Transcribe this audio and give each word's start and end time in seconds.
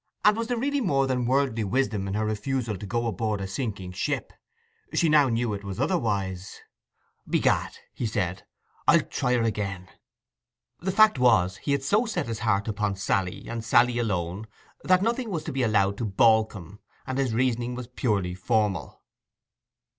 And 0.25 0.35
was 0.35 0.47
there 0.47 0.57
really 0.57 0.81
more 0.81 1.05
than 1.05 1.27
worldly 1.27 1.63
wisdom 1.63 2.07
in 2.07 2.15
her 2.15 2.25
refusal 2.25 2.75
to 2.75 2.87
go 2.87 3.05
aboard 3.05 3.39
a 3.39 3.45
sinking 3.45 3.91
ship? 3.91 4.33
She 4.95 5.09
now 5.09 5.29
knew 5.29 5.53
it 5.53 5.63
was 5.63 5.79
otherwise. 5.79 6.59
'Begad,' 7.27 7.77
he 7.93 8.07
said, 8.07 8.41
'I'll 8.87 9.01
try 9.03 9.33
her 9.33 9.43
again.' 9.43 9.89
The 10.79 10.91
fact 10.91 11.19
was 11.19 11.57
he 11.57 11.73
had 11.73 11.83
so 11.83 12.07
set 12.07 12.25
his 12.25 12.39
heart 12.39 12.67
upon 12.67 12.95
Sally, 12.95 13.47
and 13.47 13.63
Sally 13.63 13.99
alone, 13.99 14.47
that 14.83 15.03
nothing 15.03 15.29
was 15.29 15.43
to 15.43 15.51
be 15.53 15.61
allowed 15.61 15.99
to 15.99 16.05
baulk 16.05 16.53
him; 16.53 16.79
and 17.05 17.19
his 17.19 17.35
reasoning 17.35 17.75
was 17.75 17.85
purely 17.85 18.33
formal. 18.33 19.03